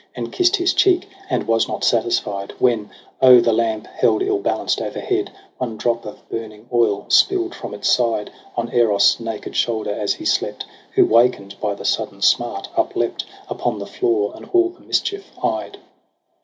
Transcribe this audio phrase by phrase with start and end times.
[0.15, 2.89] And kisst his cheek, and was not satisfied: When,
[3.21, 7.87] O the lamp, held ill balanced o'erhead, One drop of burning oil spill'd from its
[7.87, 10.65] side On Eros' naked shoulder as he slept.
[10.95, 15.77] Who waken'd by the sudden smart uplept Upon the floor, and all the mischief eyed.